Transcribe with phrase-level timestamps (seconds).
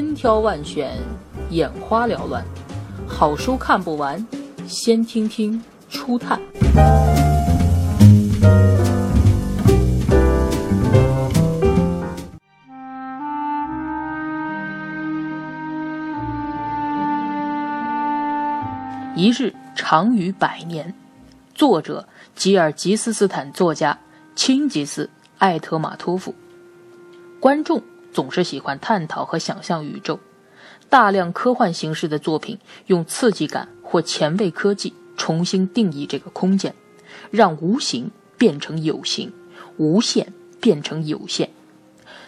[0.00, 0.96] 千挑万选，
[1.50, 2.42] 眼花缭乱，
[3.06, 4.26] 好书看不完，
[4.66, 6.40] 先听听初探。
[19.14, 20.94] 一日长于百年，
[21.54, 23.98] 作者吉尔吉斯斯坦作家
[24.34, 26.34] 钦吉斯艾特马托夫。
[27.38, 30.18] 观众总是喜欢探讨和想象宇宙，
[30.88, 36.74] 大量科幻形式的作品用刺激感或前卫科技重新定义这个空间，
[37.30, 39.32] 让无形变成有形，
[39.76, 41.50] 无限变成有限。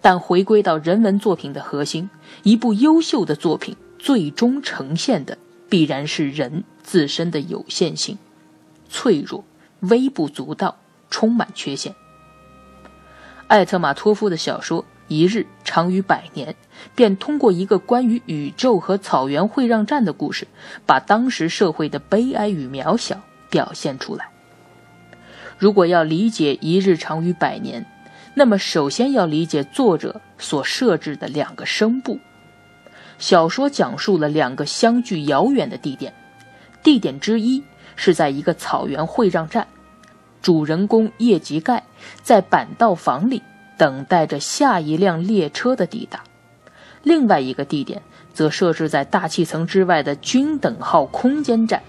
[0.00, 2.08] 但回归到人文作品的核心，
[2.42, 5.38] 一部优秀的作品最终呈现的
[5.68, 6.64] 必然是人。
[6.86, 8.16] 自身的有限性、
[8.88, 9.42] 脆弱、
[9.80, 10.76] 微不足道、
[11.10, 11.96] 充满缺陷。
[13.48, 16.52] 艾特马托夫的小说《一日长于百年》，
[16.94, 20.46] 便通过一个关于宇宙和草原会让战的故事，
[20.84, 24.28] 把当时社会的悲哀与渺小表现出来。
[25.58, 27.82] 如果要理解《一日长于百年》，
[28.34, 32.18] 那么首先要理解作者所设置的两个声部。
[33.18, 36.12] 小说讲述了两个相距遥远的地点。
[36.82, 37.62] 地点之一
[37.96, 39.66] 是在一个草原会让站，
[40.42, 41.82] 主人公叶吉盖
[42.22, 43.42] 在板道房里
[43.76, 46.24] 等待着下一辆列车的抵达。
[47.02, 48.02] 另外一个地点
[48.34, 51.82] 则设置在大气层之外的均等号空间站，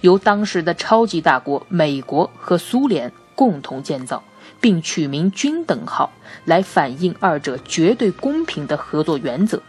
[0.00, 4.22] 由当时的超级大国美国和苏联共同建造，
[4.60, 6.12] 并取名均等号
[6.44, 9.62] 来反映二者绝对公平的合作原则，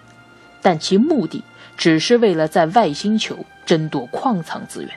[0.62, 1.44] 但其目的
[1.76, 3.38] 只是为了在外星球。
[3.68, 4.90] 争夺矿藏资源。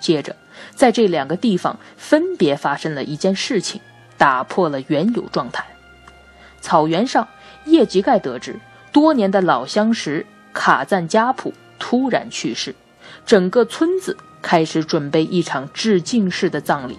[0.00, 0.34] 接着，
[0.74, 3.80] 在这两个地方分别发生了一件事情，
[4.18, 5.64] 打破了原有状态。
[6.64, 7.28] 草原上，
[7.66, 8.58] 叶吉盖得知
[8.90, 12.74] 多年的老相识卡赞加普突然去世，
[13.26, 16.96] 整个村子开始准备一场致敬式的葬礼。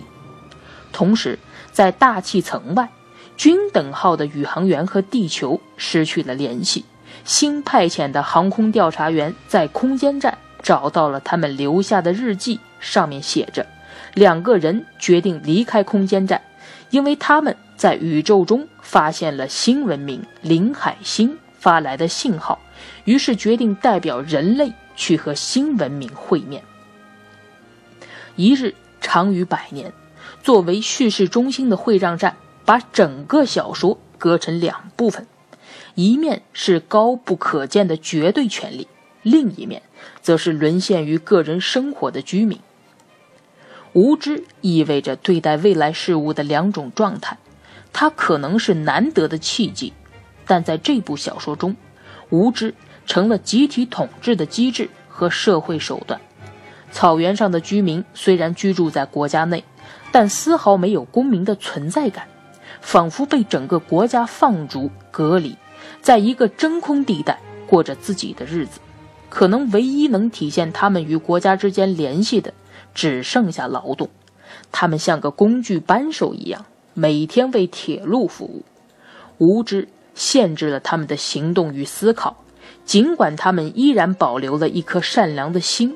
[0.93, 1.39] 同时，
[1.71, 2.87] 在大气层外，
[3.35, 6.85] 均等号的宇航员和地球失去了联系。
[7.23, 10.37] 新派遣的航空调查员在空间站。
[10.61, 13.67] 找到了他们留下的日记，上面写着：
[14.15, 16.41] 两个人决定离开空间站，
[16.89, 22.59] 因为他们在宇宙中发现了新文明林海星发来的信号，
[23.03, 26.63] 于是决定代表人类去和新文明会面。
[28.35, 29.93] 一日长于百年，
[30.43, 35.27] 作为叙事中心的会让站，把整个小说割成两部分，
[35.95, 38.87] 一面是高不可见的绝对权力。
[39.21, 39.81] 另一面，
[40.21, 42.59] 则是沦陷于个人生活的居民。
[43.93, 47.37] 无知意味着对待未来事物的两种状态，
[47.97, 49.93] 它可能是难得的契机，
[50.45, 51.77] 但在这部小说中，
[52.29, 52.75] 无知
[53.05, 56.19] 成了集体统治的机制和社会手段。
[56.91, 59.63] 草原上的居民虽然居住在国家内，
[60.11, 62.27] 但丝毫没有公民的存在感，
[62.81, 65.55] 仿佛被整个国家放逐隔离，
[66.01, 68.81] 在一个真空地带过着自己的日子。
[69.29, 72.53] 可能唯一能体现他们与国家之间联系的，
[72.93, 74.09] 只剩下劳动。
[74.73, 78.63] 他们像个工具扳手一样，每天为铁路服务。
[79.37, 82.37] 无知限制了他们的行动与思考。
[82.83, 85.95] 尽管他们依然保留了一颗善良的心，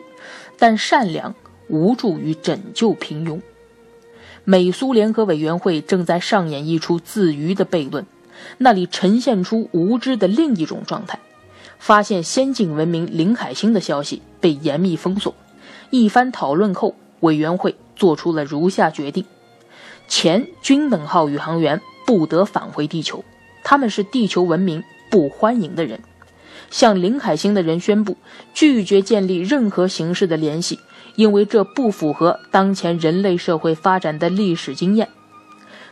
[0.57, 1.35] 但善良
[1.67, 3.41] 无助于拯救平庸。
[4.43, 8.05] 美苏联合委员会正在上演一出自娱的悖论，
[8.57, 11.19] 那里呈现出无知的另一种状态。
[11.77, 15.33] 发现先进文明林海星的消息被严密封锁。
[15.91, 19.23] 一番讨论后，委员会做出了如下决定：
[20.09, 23.23] 前均等号宇航员不得返回地球，
[23.63, 26.01] 他们是地球文明不欢迎的人。
[26.71, 28.17] 向林海星的人宣布
[28.53, 30.79] 拒绝建立任何形式的联系，
[31.15, 35.07] 因为这不符合当前人类社会发展的历史经验。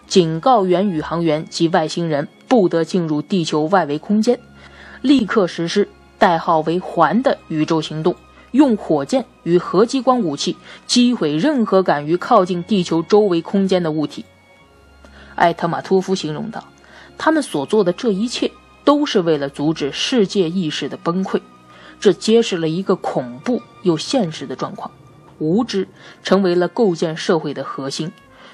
[0.08, 4.40] 警告原宇航员及外星人不得进入地球外围空间。
[5.02, 5.88] 立刻实施
[6.18, 8.16] 代号为“环”的宇宙行动，
[8.58, 10.58] 用火箭与核激光武器
[10.88, 14.26] 击毁任何敢于靠近地球周围空间的物体。
[15.36, 16.66] 艾特马托夫形容道
[17.20, 18.52] ：“他们所做的这一切
[18.84, 21.40] 都是为了阻止世界意识的崩溃。
[22.00, 24.90] 这揭示了一个恐怖又现实的状况：
[25.38, 25.88] 无知
[26.24, 28.12] 成为了构建社会的核心，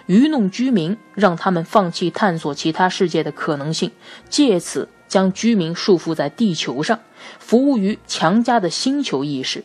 [0.07, 3.91] 愚弄居民，让他们放弃探索其他世界的可能性，
[4.29, 6.99] 借此。”将居民束缚在地球上，
[7.37, 9.63] 服务于强加的星球意识，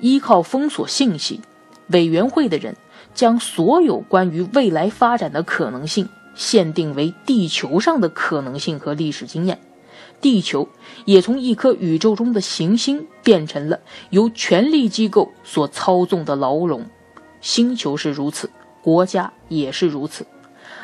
[0.00, 1.40] 依靠封锁信息。
[1.88, 2.76] 委员会的人
[3.14, 9.60] 将所有关于未来发展的可能性限定为地球上的可能性和历史经验，
[10.20, 10.68] 地球
[11.04, 13.78] 也从一颗宇宙中的行星变成了
[14.10, 16.84] 由权力机构所操纵的牢笼。
[17.40, 18.50] 星球是如此，
[18.82, 20.26] 国家也是如此。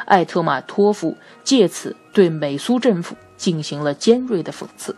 [0.05, 4.95] 艾特马托夫借此对美苏政府进行了尖锐的讽刺。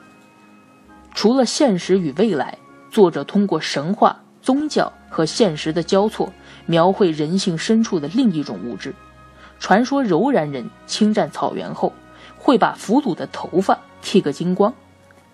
[1.14, 2.58] 除了现实与未来，
[2.94, 6.32] 作者通过神话、宗教和现实的交错，
[6.64, 8.94] 描绘人性深处的另一种物质。
[9.58, 11.92] 传说柔然人侵占草原后，
[12.38, 14.72] 会把俘虏的头发剃个精光，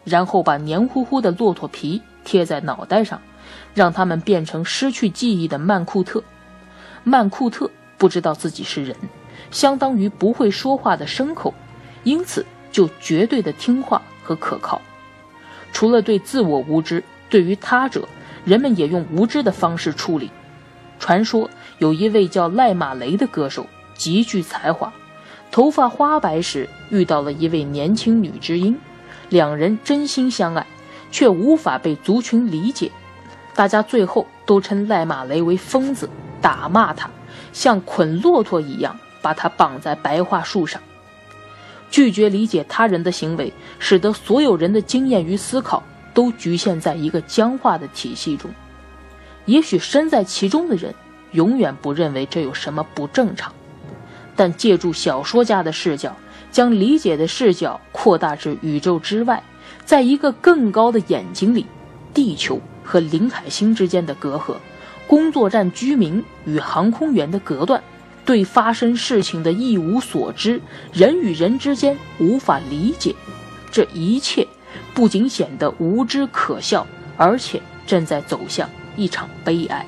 [0.05, 3.21] 然后把黏糊糊的骆驼皮贴在脑袋上，
[3.75, 6.25] 让他们变成失去记忆的曼库特。
[7.05, 8.97] 曼库特不知道自己是人。
[9.51, 11.53] 相当于不会说话的牲口，
[12.05, 14.81] 因此就绝对的听话和可靠。
[15.75, 18.07] 除了对自我无知，对于他者，
[18.45, 20.31] 人们也用无知的方式处理。
[20.99, 21.49] 传说
[21.79, 24.93] 有一位叫赖马雷的歌手，极具才华，
[25.51, 28.77] 头发花白时遇到了一位年轻女知音，
[29.31, 30.67] 两人真心相爱，
[31.11, 32.91] 却无法被族群理解。
[33.55, 36.11] 大家最后都称赖马雷为疯子，
[36.43, 37.09] 打骂他，
[37.53, 38.99] 像捆骆驼一样。
[39.23, 40.81] 把他绑在白桦树上，
[41.91, 45.83] 拒绝理解他人的行为，使得所有人的经验与思考
[46.21, 48.51] 都局限在一个僵化的体系中。
[49.47, 50.95] 也许身在其中的人
[51.33, 53.55] 永远不认为这有什么不正常，
[54.37, 56.15] 但借助小说家的视角，
[56.53, 59.43] 将理解的视角扩大至宇宙之外，
[59.87, 61.65] 在一个更高的眼睛里，
[62.13, 64.57] 地球和林海星之间的隔阂，
[65.07, 67.83] 工作站居民与航空员的隔断。
[68.27, 70.61] 对发生事情的一无所知，
[70.93, 73.17] 人与人之间无法理解，
[73.73, 74.47] 这一切
[74.95, 76.87] 不仅显得无知可笑，
[77.17, 79.87] 而且正在走向一场悲哀。